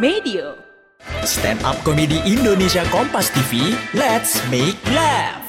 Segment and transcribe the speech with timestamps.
[0.00, 0.56] Medio.
[1.28, 5.44] Stand up komedi Indonesia Kompas TV, let's make laugh.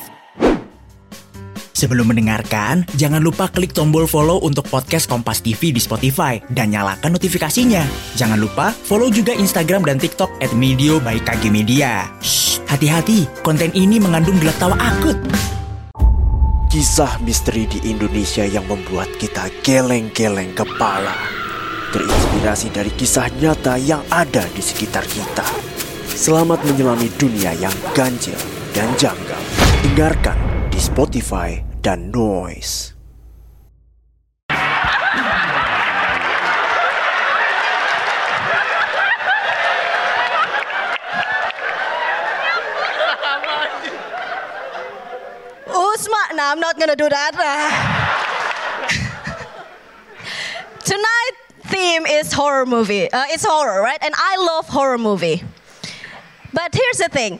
[1.71, 7.15] Sebelum mendengarkan, jangan lupa klik tombol follow untuk podcast Kompas TV di Spotify dan nyalakan
[7.15, 7.87] notifikasinya.
[8.19, 12.11] Jangan lupa follow juga Instagram dan TikTok at Medio by KG Media.
[12.19, 15.15] Shh, hati-hati, konten ini mengandung gelak tawa akut.
[16.67, 21.40] Kisah misteri di Indonesia yang membuat kita geleng-geleng kepala.
[21.91, 25.43] Terinspirasi dari kisah nyata yang ada di sekitar kita.
[26.07, 28.39] Selamat menyelami dunia yang ganjil
[28.71, 29.43] dan janggal.
[29.83, 30.39] Dengarkan
[30.71, 32.95] di Spotify dan Noise.
[45.67, 47.35] Usma, no, I'm not gonna do that.
[50.81, 51.30] Tonight
[51.71, 53.09] theme is horror movie.
[53.11, 53.97] Uh, it's horror, right?
[54.01, 55.43] And I love horror movie.
[56.53, 57.39] But here's the thing.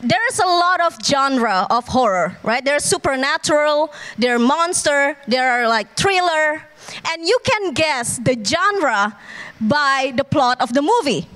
[0.00, 2.64] There's a lot of genre of horror, right?
[2.64, 6.62] There's supernatural, there are monster, there are like thriller,
[7.08, 9.16] and you can guess the genre
[9.60, 11.28] by the plot of the movie.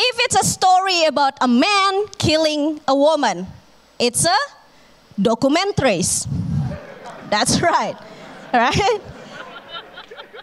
[0.00, 3.46] If it's a story about a man killing a woman,
[3.98, 4.38] it's a
[5.20, 6.26] documentaries.
[7.30, 7.96] That's right.
[8.50, 9.00] Right?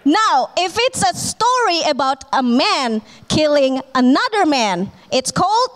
[0.05, 5.69] Now, if it's a story about a man killing another man, it's called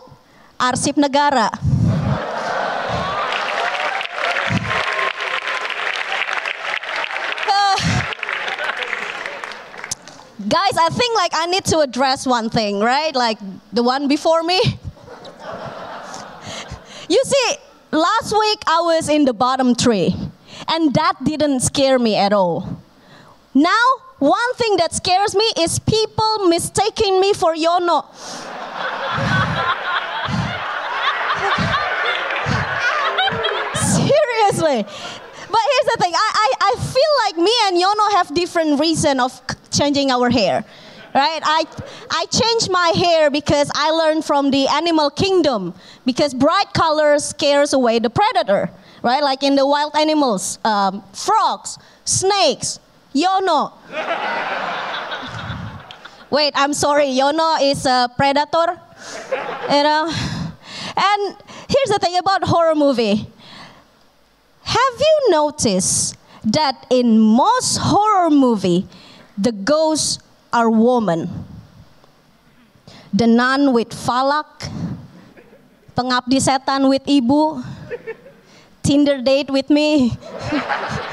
[0.60, 1.50] Arsip Negara.
[7.52, 7.76] Uh,
[10.48, 13.14] guys, I think like I need to address one thing, right?
[13.16, 13.40] Like
[13.74, 14.62] the one before me.
[17.10, 17.56] You see,
[17.92, 20.14] last week I was in the bottom three,
[20.68, 22.80] and that didn't scare me at all.
[23.56, 23.84] Now,
[24.20, 28.06] one thing that scares me is people mistaking me for Yono.
[33.76, 34.84] Seriously.
[35.52, 39.20] But here's the thing I, I, I feel like me and Yono have different reason
[39.20, 39.42] of
[39.72, 40.64] changing our hair.
[41.16, 41.40] Right?
[41.44, 41.66] I,
[42.12, 45.74] I changed my hair because I learned from the animal kingdom
[46.06, 48.70] because bright colors scares away the predator.
[49.02, 49.24] Right?
[49.24, 52.80] Like in the wild animals, um, frogs, snakes,
[53.14, 53.74] Yono.
[56.30, 57.08] Wait, I'm sorry.
[57.08, 58.80] Yono is a predator.
[59.70, 60.12] You know?
[60.96, 61.36] And
[61.68, 63.28] here's the thing about horror movie.
[64.64, 66.16] Have you noticed
[66.46, 68.88] that in most horror movie,
[69.38, 70.20] the ghosts
[70.54, 71.46] are women?
[73.12, 74.70] The nun with Valak,
[75.98, 77.64] pengabdi setan with ibu,
[78.84, 80.18] Tinder date with me.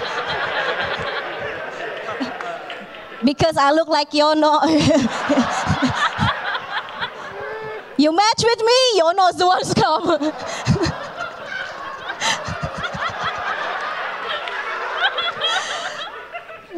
[3.27, 4.63] because I look like Yono.
[7.99, 10.07] you match with me, Yono's the one's come.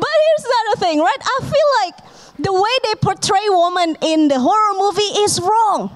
[0.00, 1.20] But here's the other thing, right?
[1.20, 1.96] I feel like
[2.38, 5.90] the way they portray women in the horror movie is wrong.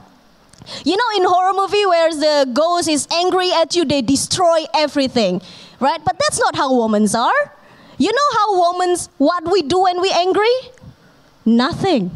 [0.85, 5.41] You know, in horror movie where the ghost is angry at you, they destroy everything,
[5.79, 6.05] right?
[6.05, 7.53] But that's not how women are.
[8.03, 10.57] You know how women, what we do when we angry?
[11.47, 12.11] Nothing.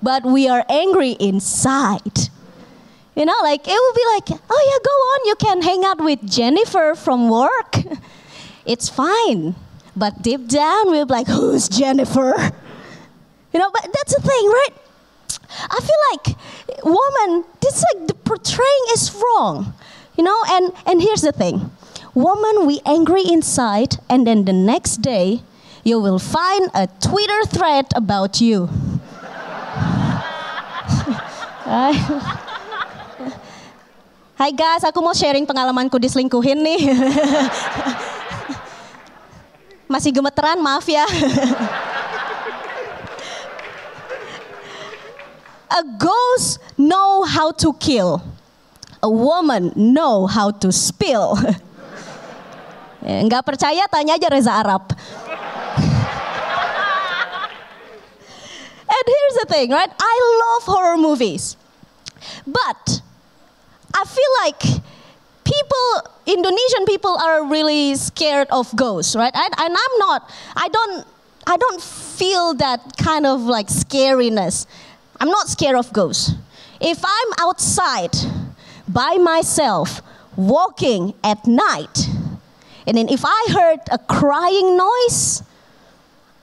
[0.00, 2.30] But we are angry inside.
[3.16, 6.00] You know, like it will be like, oh yeah, go on, you can hang out
[6.00, 7.74] with Jennifer from work.
[8.66, 9.56] It's fine.
[9.96, 12.34] But deep down, we'll be like, who's Jennifer?
[13.52, 14.74] You know, but that's the thing, right?
[15.70, 19.72] I feel like woman, this like the portraying is wrong.
[20.18, 21.70] You know, and and here's the thing.
[22.18, 25.46] Woman, we angry inside, and then the next day,
[25.86, 28.66] you will find a Twitter thread about you.
[34.34, 36.90] Hai guys, aku mau sharing pengalamanku diselingkuhin nih.
[39.86, 41.06] Masih gemeteran, maaf ya.
[45.70, 48.26] A ghost know how to kill.
[49.06, 51.38] A woman know how to spill.
[53.02, 54.92] Ya, Nggak percaya tanya aja Reza Arap.
[58.88, 59.90] And here's the thing, right?
[59.90, 61.56] I love horror movies.
[62.46, 63.02] But
[63.94, 64.60] I feel like
[65.44, 65.88] people,
[66.26, 69.32] Indonesian people are really scared of ghosts, right?
[69.34, 70.30] And I'm not.
[70.56, 71.06] I don't.
[71.46, 74.66] I don't feel that kind of like scariness.
[75.20, 76.32] I'm not scared of ghosts.
[76.80, 78.14] If I'm outside
[78.86, 80.02] by myself,
[80.36, 82.08] walking at night,
[82.88, 85.42] and then if I heard a crying noise,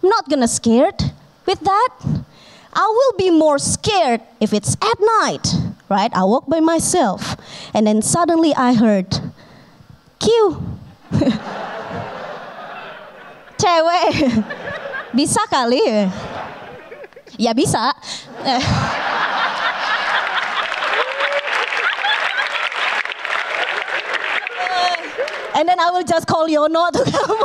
[0.03, 1.01] I'm not gonna scared
[1.47, 1.89] with that.
[2.71, 5.47] I will be more scared if it's at night,
[5.89, 6.13] right?
[6.13, 7.36] I walk by myself.
[7.74, 9.09] And then suddenly I heard,
[10.19, 10.77] Q.
[13.57, 14.45] Cewek.
[15.18, 16.12] Bisa kali ya?
[17.39, 17.89] Ya bisa.
[25.56, 27.31] and then I will just call Yono to come.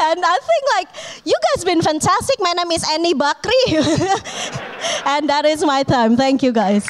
[0.00, 0.88] and I think like
[1.26, 2.36] you guys been fantastic.
[2.40, 6.16] My name is Anie Bakrie, and that is my time.
[6.16, 6.88] Thank you guys.